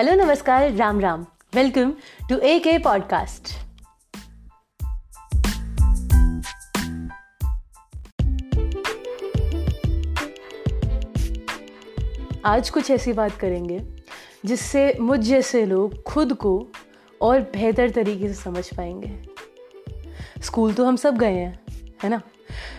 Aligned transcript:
Hello, 0.00 0.24
नमस्कार, 0.24 0.72
Ram 0.72 1.00
Ram. 1.00 1.26
Welcome 1.54 1.92
to 2.28 2.38
A 2.38 2.58
K 2.58 2.78
podcast 2.78 3.52
आज 12.44 12.70
कुछ 12.70 12.90
ऐसी 12.90 13.12
बात 13.12 13.32
करेंगे 13.32 13.80
जिससे 14.44 14.96
मुझ 15.00 15.20
जैसे 15.20 15.66
लोग 15.66 16.02
खुद 16.02 16.34
को 16.34 16.68
और 17.20 17.40
बेहतर 17.40 17.90
तरीके 17.90 18.28
से 18.28 18.34
समझ 18.34 18.74
पाएँगे। 18.74 19.22
स्कूल 20.42 20.72
तो 20.72 20.84
हम 20.84 20.96
सब 20.96 21.18
गए 21.18 21.34
हैं, 21.34 21.60
है 22.02 22.10
ना? 22.10 22.22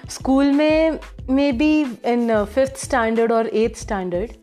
स्कूल 0.10 0.52
में 0.52 1.00
may 1.30 1.52
be 1.52 1.82
in 2.06 2.46
fifth 2.46 2.76
standard 2.78 3.32
और 3.32 3.48
एट्थ 3.48 3.80
स्टैंडर्ड 3.80 4.41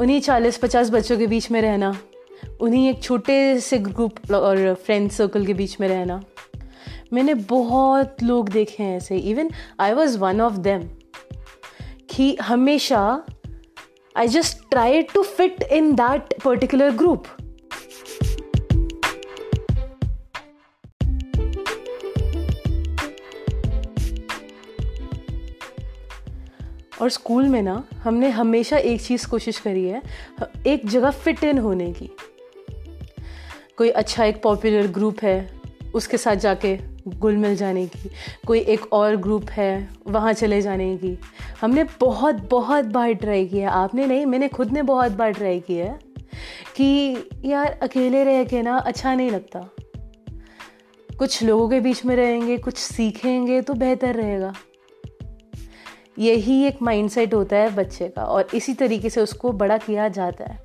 उन्हीं 0.00 0.20
चालीस 0.20 0.56
पचास 0.58 0.90
बच्चों 0.90 1.18
के 1.18 1.26
बीच 1.26 1.50
में 1.50 1.62
रहना, 1.62 1.96
उन्हीं 2.60 2.88
एक 2.90 3.02
छोटे 3.02 3.60
से 3.60 3.78
ग्रुप 3.78 4.32
और 4.32 4.74
फ्रेंड 4.74 5.10
सर्कल 5.10 5.46
के 5.46 5.54
बीच 5.54 5.80
में 5.80 5.88
रहना। 5.88 6.22
मैंने 7.12 7.34
बहुत 7.34 8.22
लोग 8.22 8.48
देखे 8.48 8.82
हैं 8.82 8.96
ऐसे 8.96 9.16
even 9.16 9.50
I 9.80 9.92
was 9.92 10.18
one 10.18 10.40
of 10.40 10.56
them 10.56 10.82
कि 12.10 12.36
हमेशा 12.42 13.22
I 14.16 14.28
just 14.28 14.58
try 14.70 15.02
to 15.02 15.22
fit 15.22 15.62
in 15.62 15.94
that 15.94 16.34
particular 16.44 16.90
group 16.90 17.24
और 27.02 27.10
स्कूल 27.10 27.48
में 27.48 27.62
ना, 27.62 27.84
हमने 27.94 28.28
हमेशा 28.28 28.76
एक 28.76 29.02
चीज़ 29.02 29.28
कोशिश 29.28 29.58
करी 29.58 29.84
है, 29.84 30.02
एक 30.66 30.86
जगह 30.86 31.10
फिट 31.10 31.44
इन 31.44 31.58
होने 31.58 31.92
की। 31.92 32.10
कोई 33.76 33.88
अच्छा 33.88 34.24
एक 34.24 34.42
पॉपुलर 34.42 34.86
ग्रुप 34.86 35.16
है, 35.22 35.50
उसके 35.94 36.18
साथ 36.18 36.36
जाके 36.36 36.78
गुल 37.08 37.36
मिल 37.36 37.56
जाने 37.56 37.86
की। 37.86 38.10
कोई 38.46 38.60
एक 38.60 38.92
और 38.92 39.16
ग्रुप 39.16 39.50
है, 39.50 39.88
वहाँ 40.06 40.32
चले 40.32 40.62
जाने 40.62 40.96
की। 40.96 41.18
हमने 41.60 41.84
बहुत 41.84 42.34
बहुत 42.34 42.84
बार 42.84 43.12
ट्राई 43.12 43.46
किया। 43.46 43.70
आपने 43.70 44.06
नहीं, 44.06 44.26
मैंने 44.26 44.48
खुद 44.48 44.72
ने 44.72 44.82
बहुत 44.82 45.12
बार 45.12 45.32
ट्राई 45.32 45.60
किया 45.60 45.84
है 45.84 45.98
कि 46.76 47.16
यार, 47.44 47.78
अकेले 47.82 48.24
रह 48.24 48.44
के 48.44 48.62
ना 48.62 48.76
अच्छा 48.76 49.14
नहीं 49.14 49.30
लगता। 49.30 49.70
कुछ 51.18 51.42
लोगों 51.42 51.68
के 51.68 51.80
बीच 51.80 52.04
में 52.04 52.16
रहेंगे, 52.16 52.58
कुछ 52.58 52.78
सीखेंगे 52.78 53.60
तो 53.60 53.74
बेहतर 53.74 54.14
रहेगा। 54.14 54.54
यही 56.18 56.64
एक 56.64 56.82
माइंडसेट 56.82 57.34
होता 57.34 57.56
है 57.56 57.74
बच्चे 57.74 58.08
का 58.08 58.24
और 58.24 58.48
इसी 58.54 58.74
तरीके 58.74 59.10
से 59.10 59.20
उसको 59.20 59.52
बड़ा 59.52 59.78
किया 59.78 60.08
जाता 60.08 60.44
है। 60.44 60.58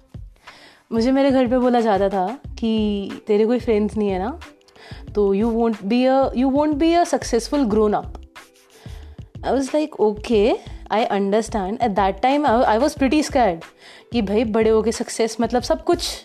मुझे 0.92 1.12
मेरे 1.12 1.32
घर 1.32 1.48
पे 1.48 1.58
बोला 1.58 1.82
जाता 1.82 2.10
था 2.10 2.40
कि 2.60 3.12
तेरे 3.28 3.46
कोई 3.46 3.60
फ्रेंड्स 3.60 3.98
नहीं 3.98 4.10
है 4.10 4.20
ना 4.20 4.40
तो 5.16 5.34
you 5.34 5.50
won't 5.50 5.76
be 5.84 6.06
a 6.06 6.30
you 6.36 6.50
won't 6.50 6.74
be 6.74 6.94
a 6.94 7.04
successful 7.04 7.64
grown 7.64 7.94
up 7.94 8.14
I 9.46 9.52
was 9.52 9.68
like 9.68 10.00
okay 10.00 10.58
I 10.92 11.06
understand 11.06 11.78
at 11.82 11.92
that 11.92 12.22
time 12.22 12.46
I 12.48 12.78
was 12.78 12.98
pretty 12.98 13.24
scared 13.24 13.60
कि 14.12 14.22
भाई 14.22 14.44
बड़े 14.44 14.70
हो 14.70 14.82
के 14.82 14.92
सक्सेस 14.92 15.38
मतलब 15.42 15.62
सब 15.62 15.84
कुछ 15.84 16.24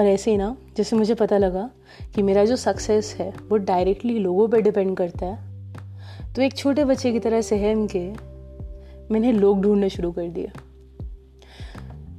और 0.00 0.06
ऐसे 0.06 0.30
ही 0.30 0.36
ना, 0.36 0.56
जैसे 0.76 0.96
मुझे 0.96 1.14
पता 1.14 1.38
लगा 1.38 1.70
कि 2.14 2.22
मेरा 2.22 2.44
जो 2.44 2.56
सक्सेस 2.56 3.14
है, 3.18 3.32
वो 3.48 3.56
डायरेक्टली 3.56 4.18
लोगों 4.18 4.48
पे 4.48 4.60
डिपेंड 4.62 4.96
करता 4.96 5.26
है। 5.26 6.32
तो 6.34 6.42
एक 6.42 6.56
छोटे 6.56 6.84
बच्चे 6.84 7.12
की 7.12 7.18
तरह 7.18 7.40
सहम 7.40 7.86
के 7.86 8.00
मैंने 9.12 9.32
लोग 9.32 9.60
ढूँढने 9.62 9.88
शुरू 9.90 10.12
कर 10.12 10.28
दिया 10.28 10.52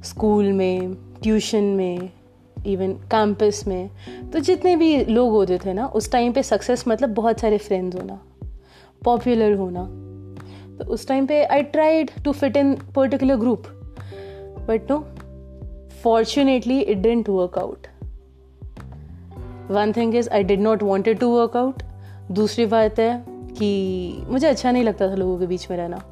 स्कूल 0.04 0.52
में 0.52 0.94
ट्यूशन 1.22 1.64
में 1.64 2.10
इवन 2.66 2.92
कैंपस 2.92 3.64
में 3.66 3.90
तो 4.30 4.38
जितने 4.38 4.76
भी 4.76 5.04
लोग 5.04 5.30
होते 5.30 5.58
थे 5.58 5.72
ना, 5.72 5.86
उस 5.86 6.10
टाइम 6.12 6.32
पे 6.32 6.42
सक्सेस 6.42 6.84
मतलब 6.88 7.14
बहुत 7.14 7.40
सारे 7.40 7.58
फ्रेंड्स 7.58 7.96
होना 7.96 8.20
पॉपुलर 9.04 9.54
होना। 9.54 9.84
तो 10.78 10.84
उस 10.84 11.08
टाइम 11.08 11.26
पे 11.26 11.42
I 11.44 11.62
tried 11.62 12.10
to 12.24 12.32
fit 12.32 12.56
in 12.56 12.74
particular 12.94 13.36
group 13.36 13.66
but 14.68 14.90
no 14.90 14.98
fortunately, 16.04 16.78
it 16.92 17.02
didn't 17.02 17.28
work 17.38 17.58
out. 17.62 17.86
One 19.70 19.92
thing 19.96 20.14
is 20.14 20.28
I 20.30 20.44
did 20.44 20.60
not 20.60 20.82
wanted 20.82 21.18
to 21.18 21.28
work 21.30 21.56
out 21.56 21.82
दूसरी 22.30 22.66
बात 22.66 22.98
है 22.98 23.24
कि 23.28 24.24
मुझे 24.28 24.46
अच्छा 24.46 24.70
नहीं 24.70 24.84
लगता 24.84 25.10
था 25.10 25.14
लोगों 25.14 25.38
के 25.38 25.46
बीच 25.46 25.70
में 25.70 25.76
रहना। 25.76 26.02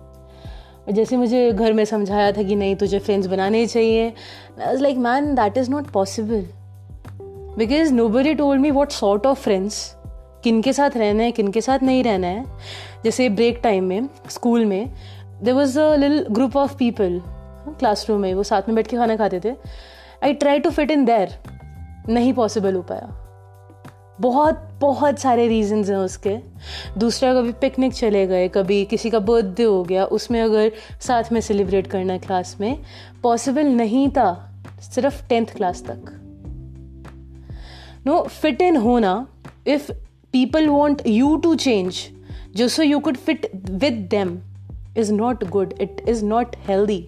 जैसे 0.90 1.16
मुझे 1.16 1.50
घर 1.52 1.72
में 1.72 1.84
समझाया 1.84 2.30
था 2.32 2.42
कि 2.42 2.56
नहीं, 2.56 2.76
तुझे 2.76 2.98
फ्रेंड्स 2.98 3.26
बनाने 3.26 3.66
चाहिए। 3.66 4.12
Like 4.58 4.96
man 4.98 5.34
that 5.34 5.58
is 5.58 5.70
not 5.70 5.90
possible 5.90 6.46
because 7.58 7.92
nobody 8.08 8.34
told 8.34 8.60
me 8.60 8.70
what 8.70 8.90
sort 8.90 9.26
of 9.26 9.40
friends 9.40 9.96
किन 10.44 10.62
के 10.62 10.72
साथ 10.72 10.96
रहना 10.96 11.22
है, 11.22 11.32
किन 11.32 11.50
के 11.50 11.60
साथ 11.60 11.82
नहीं 11.82 12.02
रहना 12.04 12.26
है। 12.26 12.44
जैसे 13.04 13.28
ब्रेक 13.28 13.60
टाइम 13.62 13.84
में 13.84 14.08
स्कूल 14.28 14.64
में 14.64 14.90
देर 15.42 15.54
वॉज़ 15.54 15.78
अ 15.80 15.94
लिल 15.96 16.24
ग्रुप 16.30 16.56
ऑफ़ 16.56 16.76
पीपल 16.76 17.20
क्लासरूम 17.78 18.20
में, 18.20 18.34
वो 18.34 18.42
साथ 18.42 18.62
में 18.62 18.74
बैठ 18.74 18.86
के 18.86 18.96
खाना 18.96 19.16
खाते 19.16 19.40
थे। 19.44 19.54
I 20.24 20.32
try 20.32 20.58
to 20.58 20.70
fit 20.70 20.90
in 20.90 21.04
there 21.04 21.38
नहीं 22.08 22.32
पॉसिबल 22.32 22.74
हो 22.74 22.82
पाया। 22.82 23.16
बहुत 24.20 24.68
बहुत 24.80 25.18
सारे 25.18 25.48
रीजंस 25.48 25.90
हैं 25.90 25.96
उसके। 25.96 26.36
दूसरा, 26.98 27.34
कभी 27.34 27.52
पिकनिक 27.52 27.92
चले 27.92 28.26
गए, 28.26 28.48
कभी 28.48 28.84
किसी 28.84 29.10
का 29.10 29.18
बर्थडे 29.18 29.62
हो 29.62 29.82
गया, 29.84 30.04
उसमें 30.04 30.40
अगर 30.42 30.72
साथ 31.00 31.32
में 31.32 31.40
सेलिब्रेट 31.40 31.86
करना 31.86 32.18
क्लास 32.18 32.56
में 32.60 32.82
पॉसिबल 33.22 33.66
नहीं 33.66 34.08
था, 34.08 34.62
सिर्फ़ 34.80 35.28
टेंथ 35.28 35.46
क्लास 35.46 35.82
तक। 35.82 36.16
नो 38.06 38.22
फिट 38.22 38.62
इन 38.62 38.76
होना 38.76 39.26
if 39.66 39.92
people 40.32 40.66
want 40.66 41.02
you 41.06 41.36
to 41.36 41.54
change 41.54 41.94
जो 42.56 42.68
so 42.68 42.82
you 42.82 42.98
could 42.98 43.16
fit 43.16 43.50
with 43.70 44.08
them 44.10 44.38
is 44.96 45.12
not 45.12 45.44
good 45.44 45.74
it 45.80 46.04
is 46.08 46.24
not 46.24 46.56
healthy 46.68 47.06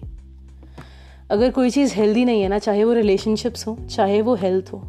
अगर 1.31 1.51
कोई 1.51 1.69
चीज़ 1.69 1.93
हेल्दी 1.95 2.25
नहीं 2.25 2.41
है 2.41 2.47
ना, 2.47 2.57
चाहे 2.59 2.83
वो 2.83 2.93
रिलेशनशिप्स 2.93 3.67
हो, 3.67 3.77
चाहे 3.89 4.21
वो 4.21 4.35
हेल्थ 4.35 4.73
हो 4.73 4.79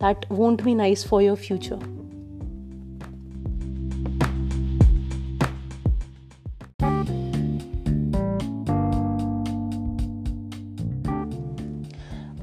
that 0.00 0.26
won't 0.32 0.62
be 0.62 0.74
nice 0.74 1.06
for 1.08 1.22
your 1.22 1.36
future 1.36 1.76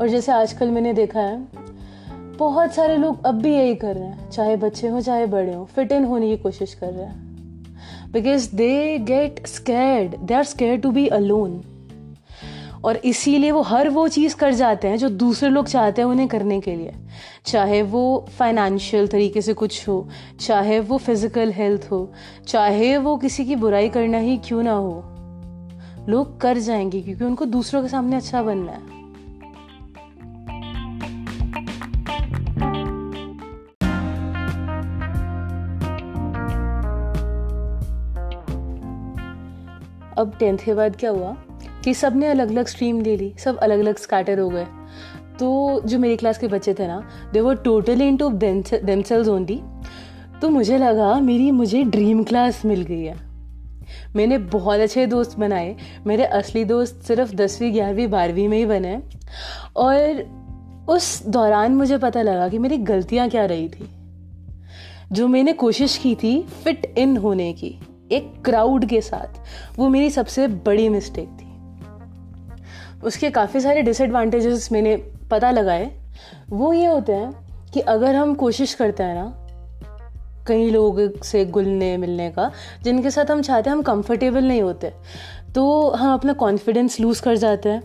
और 0.02 0.10
जैसे 0.10 0.32
आजकल 0.32 0.72
मैंने 0.72 0.94
देखा 0.94 1.20
है, 1.20 1.48
बहुत 2.38 2.74
सारे 2.74 2.98
लोग 2.98 3.26
अब 3.26 3.42
भी 3.42 3.54
यही 3.54 3.76
कर 3.76 3.96
रहे 3.96 4.08
हैं, 4.08 4.30
चाहे 4.30 4.56
बच्चे 4.56 4.88
हो, 4.88 5.02
चाहे 5.02 5.26
बड़े 5.26 5.54
हो 5.54 5.64
फिट 5.66 5.92
इन 5.92 6.06
होने 6.06 6.30
की 6.30 6.38
कोशिश 6.44 6.74
कर 6.74 6.94
रहे 6.94 7.06
हैं। 7.06 8.12
Because 8.12 8.56
they 8.56 8.98
get 9.00 9.46
scared 9.48 10.16
they 10.18 10.34
are 10.34 10.44
scared 10.44 10.82
to 10.82 10.92
be 10.92 11.08
alone 11.08 11.62
और 12.84 12.98
इसीलिए 12.98 13.52
वो 13.52 13.62
हर 13.62 13.90
वो 13.90 14.08
चीज़ 14.08 14.36
कर 14.36 14.54
जाते 14.54 14.88
हैं 14.88 14.98
जो 14.98 15.10
दूसरे 15.10 15.50
लोग 15.50 15.68
चाहते 15.68 16.02
हैं 16.02 16.10
उन्हें 16.10 16.28
करने 16.28 16.60
के 16.62 16.76
लिए। 16.76 16.94
चाहे 17.46 17.82
वो 17.82 18.26
फाइनेंशियल 18.38 19.08
तरीके 19.08 19.42
से 19.42 19.54
कुछ 19.54 19.88
हो, 19.88 20.08
चाहे 20.40 20.80
वो 20.80 20.98
फ़िज़िकल 20.98 21.52
हेल्थ 21.52 21.88
हो, 21.92 22.12
चाहे 22.48 22.98
वो 22.98 23.16
किसी 23.18 23.46
की 23.46 23.56
बुराई 23.56 23.90
करना 23.90 24.18
ही 24.18 24.38
क्यों 24.38 24.64
ना 24.64 24.74
हो। 24.74 25.04
लोग 26.10 26.40
कर 26.42 26.58
जाएँगे 26.58 27.02
क्योंकि 27.02 27.26
उनको 27.26 27.46
दूसरों 27.46 27.82
के 27.82 27.88
सामने 27.88 28.16
अच्छा 28.16 28.44
बनना 28.44 28.72
है। 28.72 28.92
अब 40.18 40.36
टेंथ 40.40 40.58
के 40.58 40.74
बाद 40.74 40.96
क्या 40.96 41.12
हुआ? 41.12 41.36
कि 41.84 41.94
सबने 41.94 42.28
अलग 42.28 42.50
अलग 42.50 42.68
स्ट्रीम 42.68 43.02
ले 43.02 43.18
ली 43.18 43.34
सब 43.38 43.58
अलग 43.58 43.80
अलग 43.80 43.98
स्कैटर 43.98 44.40
हो 44.40 44.50
गए। 44.50 44.66
तो 45.40 45.82
जो 45.86 46.00
मेरी 46.00 46.16
क्लास 46.16 46.38
के 46.38 46.48
बच्चे 46.48 46.74
थे 46.74 46.88
ना 46.88 47.10
they 47.34 47.42
were 47.42 47.56
totally 47.56 48.08
into 48.18 48.30
themselves 48.30 49.28
only 49.28 49.62
तो 50.42 50.50
मुझे 50.50 50.78
लगा, 50.78 51.20
मेरी, 51.20 51.52
मुझे 51.52 51.84
ड्रीम 51.84 52.24
क्लास 52.24 52.66
मिल 52.66 52.82
गई 52.82 53.04
है। 53.04 53.16
मैंने 54.16 54.38
बहुत 54.38 54.80
अच्छे 54.80 55.06
दोस्त 55.06 55.40
बनाए। 55.40 55.76
मेरे 56.08 56.24
असली 56.24 56.64
दोस्त 56.66 57.02
सिर्फ़ 57.08 57.36
दसवीं, 57.36 57.74
ग्यारहवीं, 57.74 58.08
बारहवीं 58.08 58.48
में 58.48 58.58
ही 58.58 58.66
बने। 58.66 59.02
और 59.76 60.26
उस 60.90 61.28
दौरान 61.28 61.76
मुझे 61.76 61.98
पता 61.98 62.22
लगा 62.22 62.50
कि 62.50 62.58
मेरी 62.58 62.78
गलतियाँ 62.78 63.30
क्या 63.30 63.46
रही 63.46 63.70
थी। 63.70 63.90
जो 65.12 65.28
मैंने 65.28 65.54
कोशिश 65.54 65.98
की 65.98 66.16
थी 66.16 66.48
फिट 66.64 66.96
इन 66.98 67.18
होने 67.18 67.54
की, 67.54 67.76
एक 68.12 68.34
क्राउड 68.46 68.86
के 68.86 69.02
साथ, 69.02 69.40
वो 69.80 69.90
मेरी 69.90 70.10
सबसे 70.10 70.48
बड़ी 70.48 70.90
मिस्टेक 70.90 71.28
थी। 71.28 71.43
उसके 73.04 73.30
काफ़ी 73.30 73.60
सारे 73.60 73.82
डिसएडवांटेजेस 73.82 74.72
मैंने 74.72 74.96
पता 75.32 75.52
लगाए। 75.52 75.92
वो 76.50 76.74
ये 76.74 76.86
होते 76.86 77.12
हैं 77.12 77.32
कि 77.74 77.80
अगर 77.80 78.16
हम 78.16 78.34
कोशिश 78.36 78.74
करते 78.74 79.04
हैं 79.04 79.16
ना, 79.16 79.40
कई 80.48 80.70
लोग 80.70 81.24
से 81.24 81.46
गुलने 81.46 81.98
मिलने 81.98 82.30
का, 82.30 82.52
जिनके 82.84 83.12
साथ 83.12 83.32
हम 83.32 83.42
चाहते 83.42 83.70
हैं 83.70 83.78
हम 83.78 83.84
कंफर्टेबल 83.84 84.44
नहीं 84.44 84.62
होते 84.62 84.92
तो 85.56 85.90
हम 85.90 86.14
अपना 86.14 86.34
कॉन्फिडेंस 86.34 87.00
लूज़ 87.00 87.22
कर 87.22 87.36
जाते 87.36 87.70
हैं। 87.70 87.82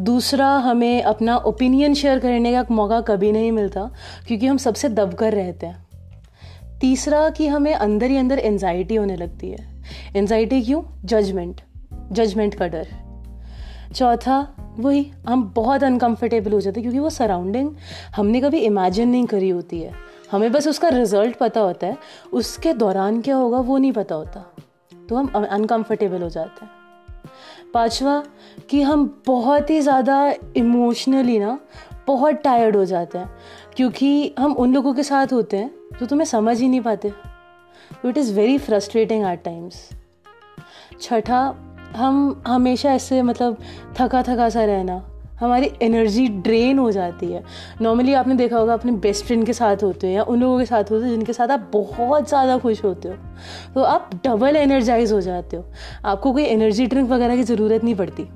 दूसरा, 0.00 0.48
हमें 0.48 1.02
अपना 1.02 1.36
ओपिनियन 1.36 1.94
शेयर 1.94 2.18
करने 2.18 2.52
का 2.52 2.64
मौका 2.70 3.00
कभी 3.00 3.32
नहीं 3.32 3.52
मिलता, 3.52 3.90
क्योंकि 4.26 4.46
हम 4.46 4.56
सबसे 4.56 4.88
दब 4.88 5.14
कर 5.14 5.32
रहते 5.32 5.66
हैं। 5.66 5.86
तीसरा, 6.80 7.28
कि 7.30 7.46
हमें 7.46 7.74
अंदर 7.74 8.06
ही 8.06 8.16
अंदर 8.16 8.38
एनजाइटी 8.38 8.96
होने 8.96 9.16
लगती 9.16 9.50
है। 9.50 9.82
एनजाइटी 10.16 10.62
क्यों? 10.62 10.82
जजमेंट 11.04 11.60
जजमेंट 12.12 12.54
का 12.54 12.68
डर। 12.68 13.05
चौथा, 13.96 14.56
वही 14.78 15.12
हम 15.28 15.52
बहुत 15.56 15.84
अनकंफर्टेबल 15.84 16.52
हो 16.52 16.60
जाते 16.60 16.80
हैं 16.80 16.82
क्योंकि 16.82 16.98
वो 16.98 17.10
सराउंडिंग 17.10 17.70
हमने 18.16 18.40
कभी 18.40 18.58
इमेजिन 18.58 19.08
नहीं 19.08 19.26
करी 19.26 19.48
होती 19.48 19.80
है। 19.80 19.92
हमें 20.32 20.52
बस 20.52 20.68
उसका 20.68 20.88
रिज़ल्ट 20.88 21.36
पता 21.36 21.60
होता 21.60 21.86
है। 21.86 21.96
उसके 22.32 22.72
दौरान 22.72 23.20
क्या 23.20 23.36
होगा 23.36 23.58
वो 23.58 23.78
नहीं 23.78 23.92
पता 23.92 24.14
होता। 24.14 24.44
तो 25.08 25.16
हम 25.16 25.44
अनकंफर्टेबल 25.44 26.22
हो 26.22 26.28
जाते 26.28 26.64
हैं। 26.64 26.70
पांचवा, 27.74 28.22
कि 28.70 28.82
हम 28.82 29.22
बहुत 29.26 29.70
ही 29.70 29.80
ज़्यादा 29.80 30.34
इमोशनली 30.56 31.38
ना 31.38 31.58
बहुत 32.06 32.34
टायर्ड 32.34 32.76
हो 32.76 32.84
जाते 32.84 33.18
हैं। 33.18 33.30
क्योंकि 33.76 34.34
हम 34.38 34.52
उन 34.52 34.74
लोगों 34.74 34.94
के 34.94 35.02
साथ 35.02 35.32
होते 35.32 35.56
हैं 35.56 35.70
जो 36.00 36.06
तुम्हें 36.06 36.26
समझ 36.26 36.60
ही 36.60 36.68
नहीं 36.68 36.80
पाते। 36.80 37.12
It 38.06 38.18
is 38.18 38.34
very 38.34 38.58
frustrating 38.58 39.24
at 39.24 39.42
times 39.44 39.88
छठा 41.00 41.40
हम 41.96 42.42
हमेशा 42.46 42.92
ऐसे 42.92 43.20
मतलब 43.22 43.56
थका 43.98 44.22
थका 44.22 44.48
सा 44.48 44.64
रहना, 44.64 45.02
हमारी 45.40 45.70
एनर्जी 45.82 46.26
ड्रेन 46.28 46.78
हो 46.78 46.90
जाती 46.92 47.26
है। 47.32 47.42
नॉर्मली 47.82 48.12
आपने 48.14 48.34
देखा 48.34 48.58
होगा 48.58 48.74
अपने 48.74 48.92
बेस्ट 48.98 49.24
फ्रेंड 49.24 49.44
के 49.46 49.52
साथ 49.52 49.82
होते 49.82 50.06
हो 50.06 50.12
या 50.12 50.22
उन 50.24 50.40
लोगों 50.40 50.58
के 50.58 50.66
साथ 50.66 50.90
होते 50.90 51.04
हो 51.04 51.10
जिनके 51.10 51.32
साथ 51.32 51.48
आप 51.48 51.68
बहुत 51.72 52.28
ज़्यादा 52.28 52.56
खुश 52.58 52.82
होते 52.84 53.08
हो। 53.08 53.14
तो 53.74 53.82
आप 53.82 54.10
डबल 54.24 54.56
एनर्जाइज 54.56 55.12
हो 55.12 55.20
जाते 55.20 55.56
हो। 55.56 55.64
आपको 56.04 56.32
कोई 56.32 56.44
एनर्जी 56.44 56.86
ड्रिंक 56.86 57.10
वगैरह 57.10 57.36
की 57.36 57.42
ज़रूरत 57.44 57.84
नहीं 57.84 57.94
पड़ती। 57.94 58.28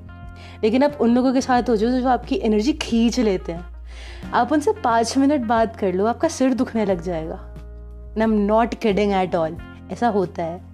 लेकिन 0.63 0.83
आप 0.83 0.97
उन 1.01 1.15
लोगों 1.15 1.33
के 1.33 1.41
साथ 1.41 1.69
हो 1.69 1.75
जो 1.75 1.89
जो 1.91 2.07
आपकी 2.09 2.35
एनर्जी 2.43 2.73
खींच 2.73 3.19
लेते 3.19 3.51
हैं। 3.51 3.65
आप 4.33 4.51
उनसे 4.51 4.71
पाँच 4.83 5.17
मिनट 5.17 5.41
बात 5.43 5.75
कर 5.75 5.93
लो, 5.93 6.05
आपका 6.05 6.27
सिर 6.27 6.53
दुखने 6.53 6.85
लग 6.85 7.01
जाएगा। 7.01 7.39
And 8.07 8.17
I 8.17 8.23
am 8.23 8.33
not 8.45 8.73
kidding 8.73 9.13
at 9.13 9.35
all 9.35 9.57
ऐसा 9.91 10.07
होता 10.09 10.43
है। 10.43 10.70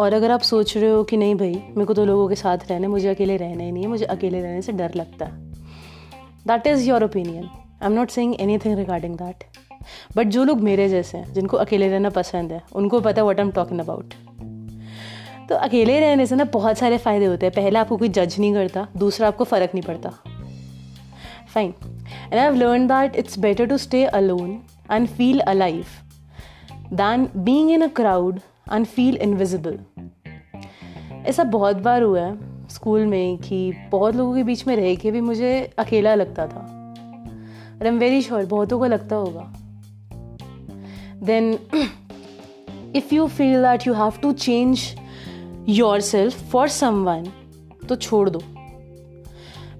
और 0.00 0.14
अगर 0.14 0.30
आप 0.30 0.40
सोच 0.42 0.76
रहे 0.76 0.90
हो 0.90 1.02
कि 1.04 1.16
नहीं 1.16 1.34
भाई, 1.34 1.52
मेरे 1.52 1.84
को 1.84 1.94
तो 1.94 2.04
लोगों 2.04 2.28
के 2.28 2.34
साथ 2.34 2.58
रहना 2.70 2.86
है, 2.86 2.88
मुझे 2.88 3.08
अकेले 3.08 3.36
रहना 3.36 3.62
ही 3.64 3.72
नहीं 3.72 3.82
है, 3.82 3.88
मुझे 3.88 4.04
अकेले 4.06 4.40
रहने 4.40 4.62
से 4.62 4.72
डर 4.72 4.94
लगता 4.96 5.24
है। 5.24 5.48
That 6.46 6.66
is 6.66 6.88
your 6.88 7.04
opinion 7.04 7.42
I 7.42 7.86
am 7.86 7.92
not 7.92 8.10
saying 8.10 8.34
anything 8.58 8.76
regarding 8.78 9.16
that 9.16 9.44
but 10.16 10.26
जो 10.26 10.44
लोग 10.44 10.60
मेरे 10.60 10.88
जैसे 10.88 11.18
हैं, 11.18 11.32
जिनको 11.34 11.56
अकेले 11.56 11.88
रहना 11.88 12.10
पसंद 12.10 12.52
है, 12.52 12.62
उनको 12.74 13.00
पता 13.00 13.22
है 13.22 13.28
वट 13.28 13.40
एम 13.40 13.50
टॉकिंग 13.50 13.80
अबाउट 13.80 14.14
तो 15.48 15.54
अकेले 15.56 15.98
रहने 16.00 16.26
से 16.26 16.36
ना 16.36 16.44
बहुत 16.52 16.78
सारे 16.78 16.98
फ़ायदे 16.98 17.26
होते 17.26 17.46
हैं। 17.46 17.54
पहला, 17.54 17.80
आपको 17.80 17.96
कोई 17.96 18.08
जज 18.08 18.36
नहीं 18.38 18.52
करता, 18.54 18.86
दूसरा, 18.96 19.28
आपको 19.28 19.44
फ़र्क 19.44 19.70
नहीं 19.74 19.84
पड़ता। 19.84 20.10
Fine 21.54 21.74
and 22.04 22.34
I 22.34 22.40
have 22.40 22.54
learn 22.54 22.86
that 22.86 23.16
it's 23.16 23.38
better 23.38 23.66
to 23.66 23.78
stay 23.78 24.04
alone 24.04 24.60
and 24.92 25.08
feel 25.08 25.40
alive 25.40 25.84
than 26.92 27.28
being 27.36 27.70
in 27.70 27.82
a 27.82 27.88
crowd 27.96 28.40
and 28.72 28.86
feel 28.86 29.16
invisible 29.16 29.78
ऐसा 31.26 31.44
बहुत 31.44 31.76
बार 31.76 32.02
हुआ 32.02 32.20
है 32.20 32.68
स्कूल 32.68 33.06
में 33.06 33.38
कि 33.38 33.72
बहुत 33.90 34.16
लोगों 34.16 34.34
के 34.34 34.42
बीच 34.42 34.66
में 34.66 34.76
रह 34.76 34.94
के 34.94 35.10
भी 35.10 35.20
मुझे 35.20 35.74
अकेला 35.78 36.14
लगता 36.14 36.46
था। 36.46 36.60
आई 37.82 37.88
एम 37.88 37.98
वेरी 37.98 38.22
श्योर 38.22 38.46
बहुतों 38.46 38.78
को 38.78 38.86
लगता 38.86 39.16
होगा। 39.16 39.52
Then 41.22 41.52
if 42.96 43.14
you 43.14 43.26
feel 43.26 43.62
that 43.62 43.86
you 43.86 43.94
have 43.94 44.20
to 44.22 44.32
change 44.32 44.80
yourself 46.00 46.50
for 46.52 46.68
someone 47.04 47.26
तो 47.88 47.96
छोड़ 47.96 48.28
दो। 48.30 48.42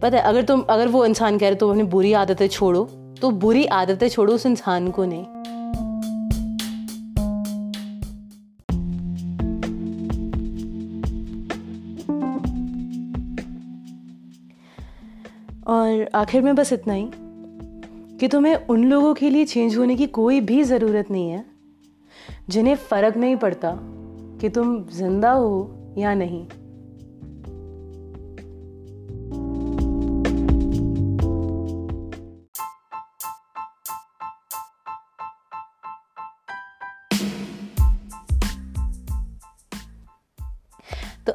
पता 0.03 0.17
है, 0.17 0.23
अगर 0.23 0.43
तुम, 0.43 0.61
अगर 0.61 0.89
वो 0.89 1.05
इंसान 1.05 1.39
कह 1.39 1.49
रहे 1.49 1.57
तो 1.57 1.71
अपनी 1.71 1.83
बुरी 1.83 2.13
आदतें 2.13 2.49
छोड़ो 2.49 2.85
तो 3.21 3.31
बुरी 3.31 3.65
आदतें 3.67 4.09
छोड़ो 4.09 4.35
उस 4.35 4.47
इंसान 4.47 4.91
को 4.91 5.05
नहीं। 5.05 5.25
और 15.71 16.09
आखिर 16.15 16.43
में 16.43 16.55
बस 16.55 16.73
इतना 16.73 16.95
ही, 16.95 17.11
कि 18.19 18.29
तुम्हें 18.29 18.55
उन 18.55 18.85
लोगों 18.85 19.15
के 19.15 19.31
लिए 19.31 19.45
चेंज 19.45 19.77
होने 19.77 19.97
की 19.97 20.07
कोई 20.07 20.41
भी 20.41 20.63
ज़रूरत 20.63 21.11
नहीं 21.11 21.31
है, 21.31 21.45
जिन्हें 22.51 22.75
फ़र्क 22.77 23.17
नहीं 23.17 23.37
पड़ता 23.37 23.73
कि 24.41 24.49
तुम 24.49 24.83
ज़िंदा 24.89 25.33
हो 25.33 25.95
या 25.99 26.15
नहीं। 26.15 26.47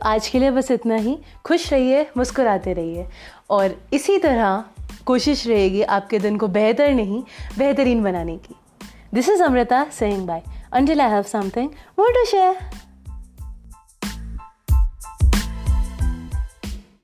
आज 0.05 0.27
के 0.27 0.39
लिए 0.39 0.51
बस 0.51 0.71
इतना 0.71 0.95
ही। 0.95 1.17
खुश 1.45 1.71
रहिए, 1.73 2.05
मुस्कुराते 2.17 2.73
रहिए। 2.73 3.05
और 3.49 3.75
इसी 3.93 4.17
तरह 4.17 4.63
कोशिश 5.05 5.47
रहेगी 5.47 5.81
आपके 5.81 6.19
दिन 6.19 6.37
को 6.37 6.47
बेहतर 6.47 6.91
नहीं, 6.91 7.23
बेहतरीन 7.57 8.03
बनाने 8.03 8.37
की। 8.37 8.55
This 9.13 9.29
is 9.29 9.43
Amrita 9.43 9.85
saying 9.91 10.27
bye 10.27 10.41
until 10.73 11.01
I 11.01 11.09
have 11.09 11.23
something 11.23 11.69
more 11.99 12.11
to 12.11 12.25
share 12.25 12.57